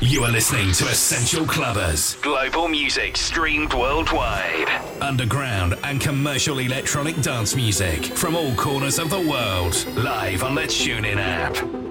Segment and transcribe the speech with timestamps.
[0.00, 2.20] You are listening to Essential Clubbers.
[2.22, 4.68] Global music streamed worldwide.
[5.02, 9.84] Underground and commercial electronic dance music from all corners of the world.
[9.96, 11.83] Live on the TuneIn app.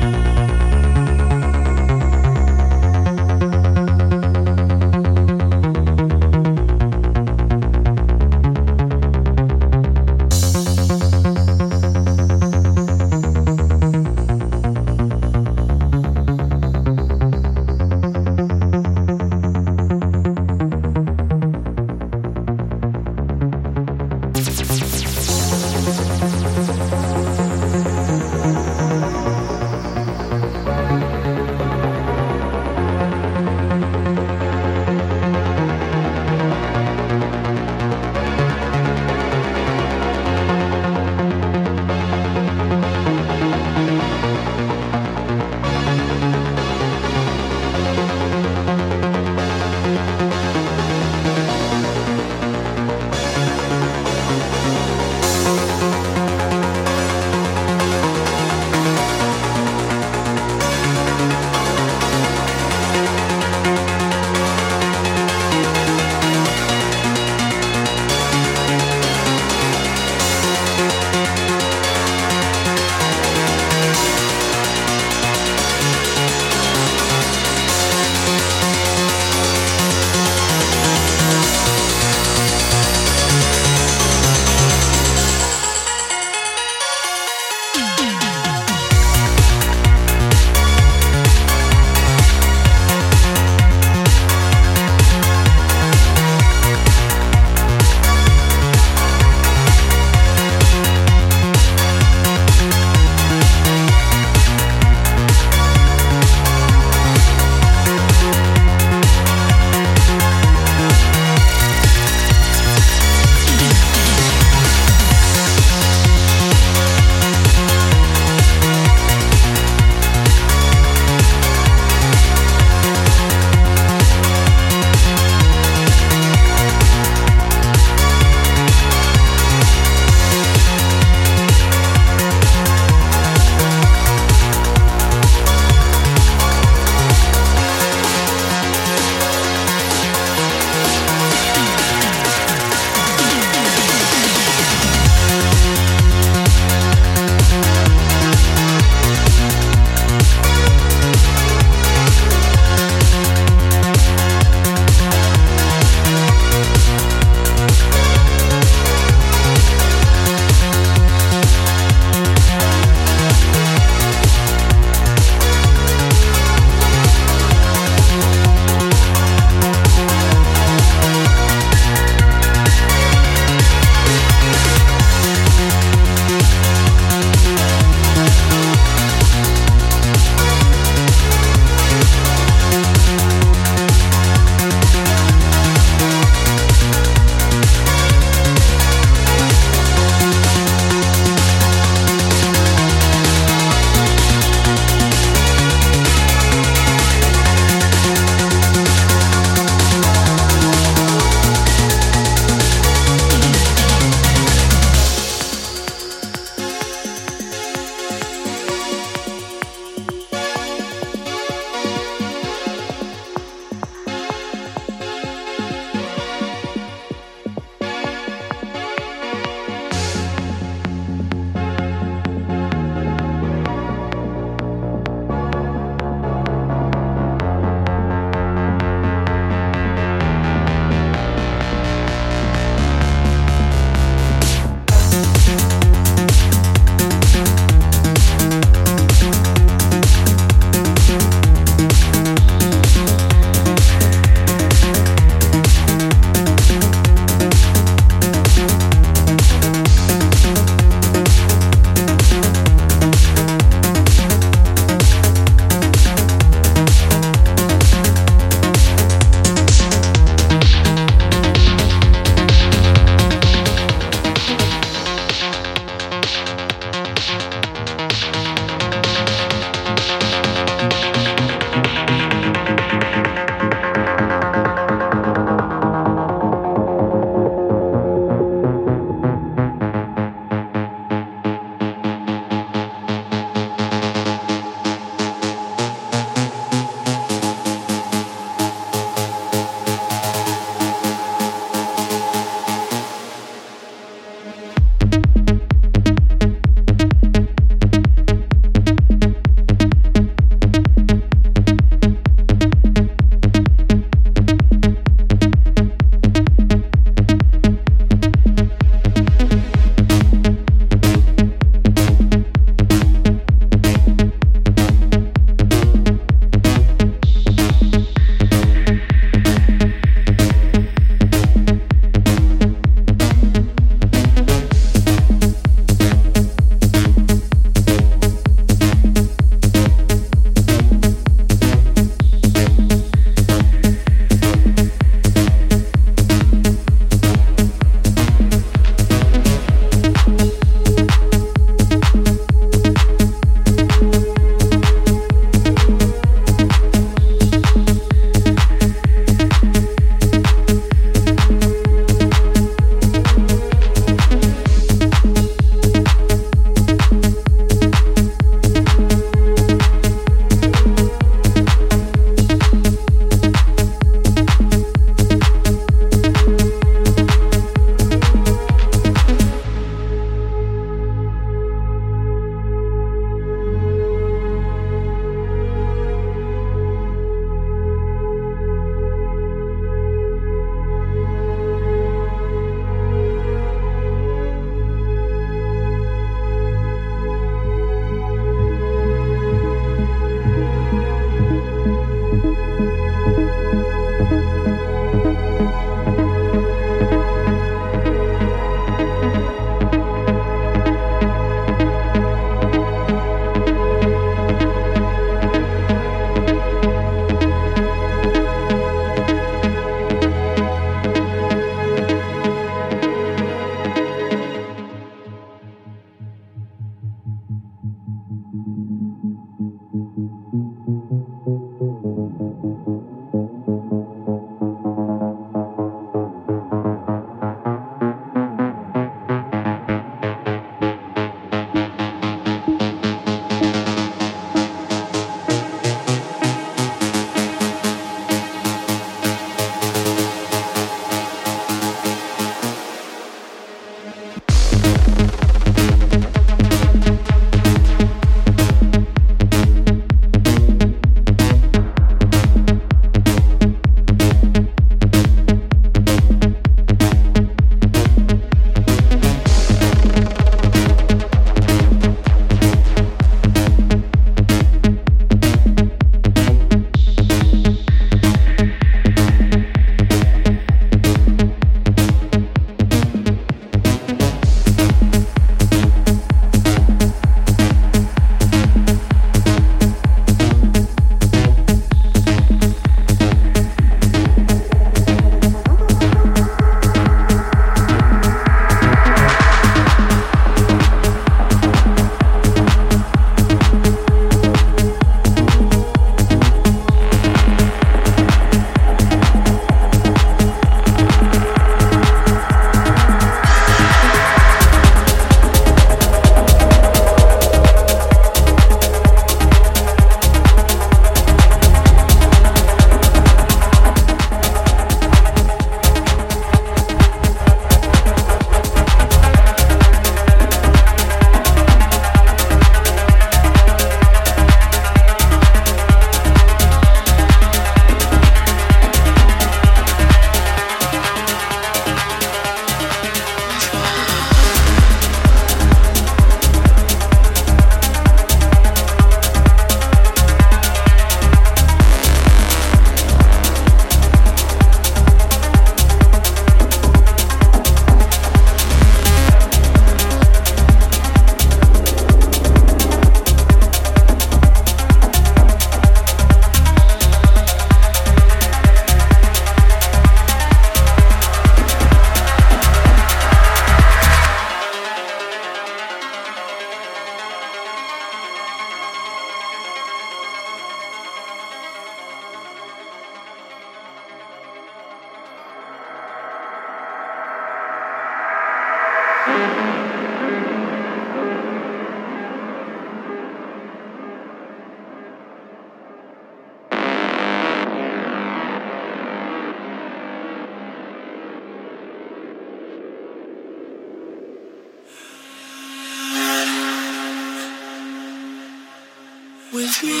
[599.52, 600.00] with me.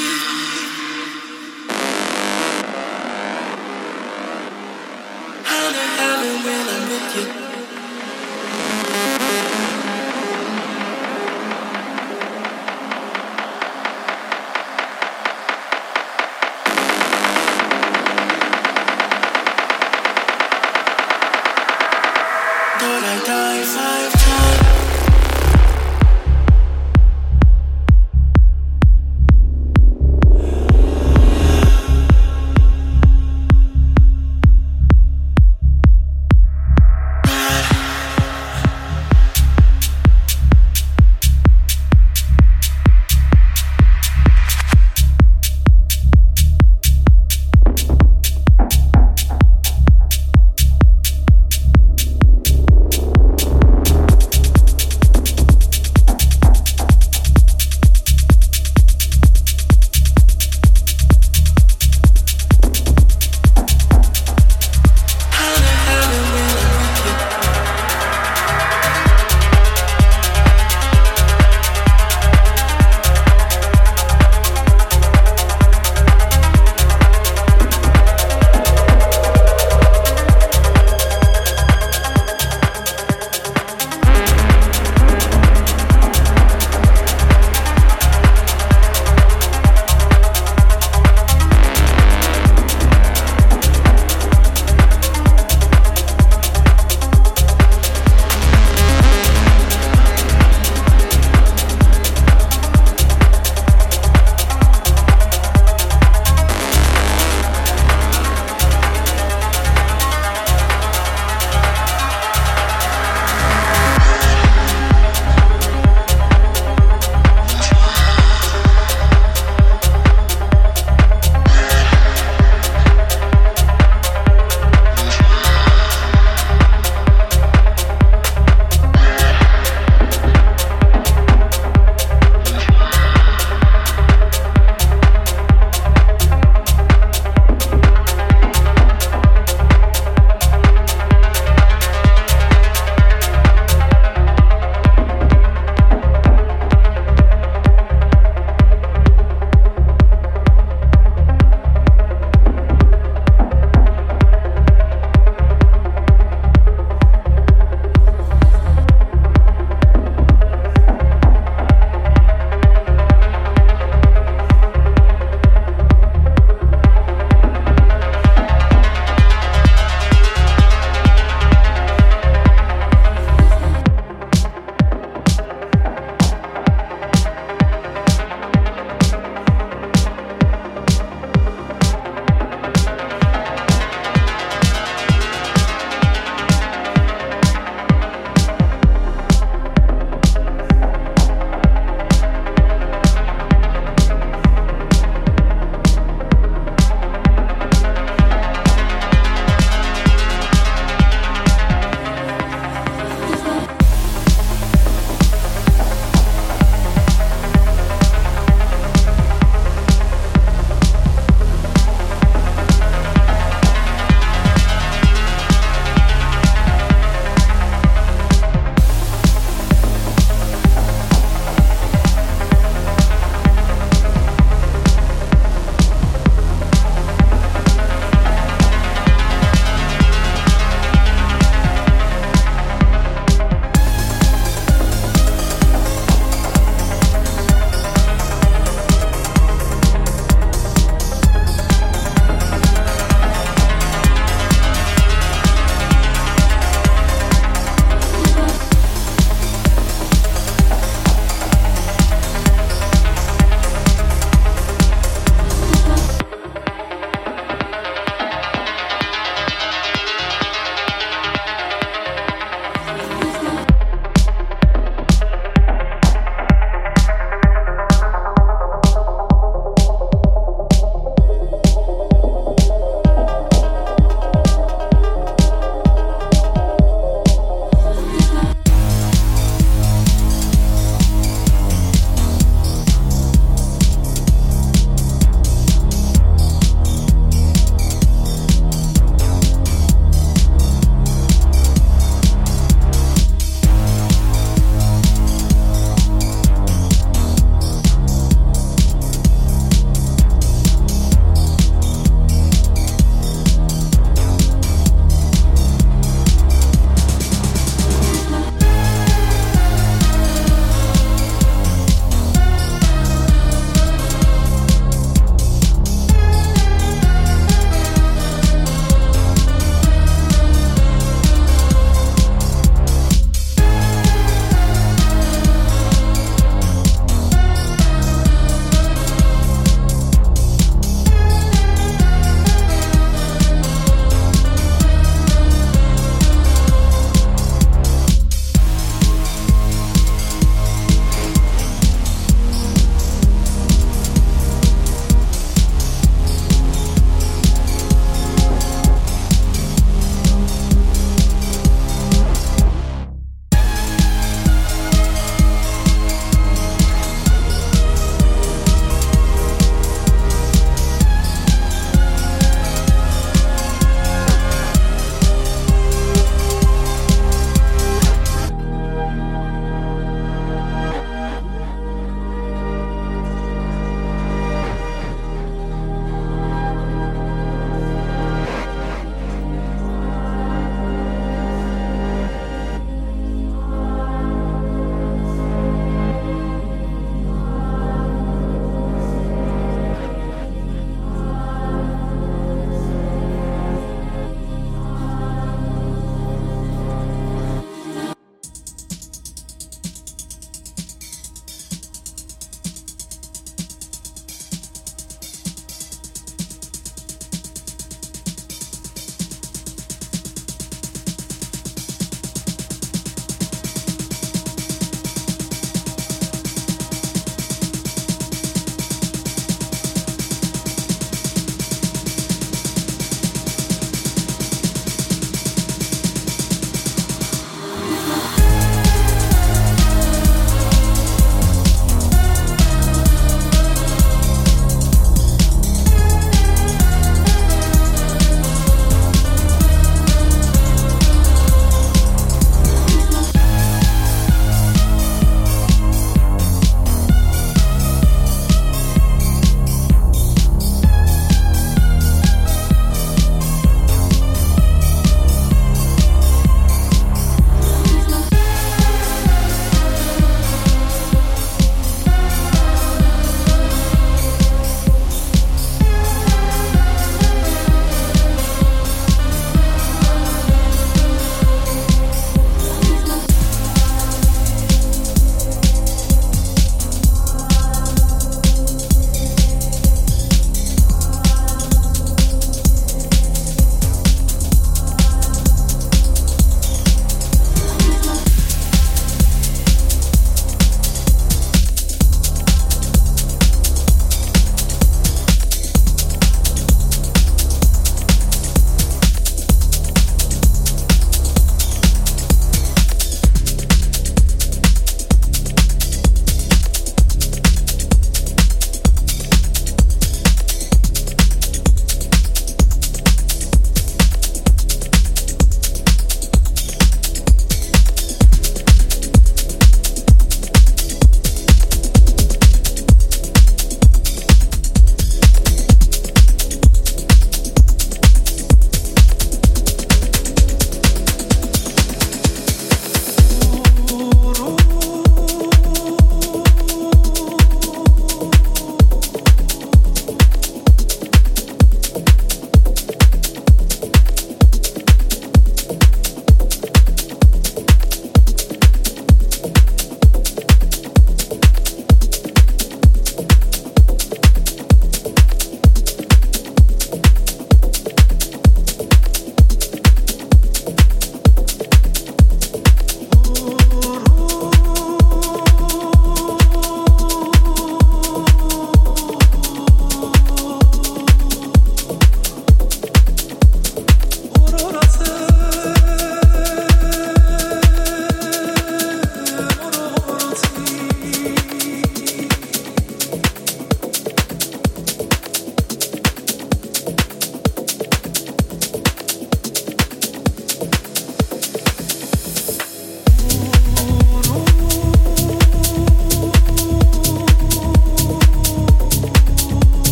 [5.44, 7.45] Howdy, howdy when I'm with you.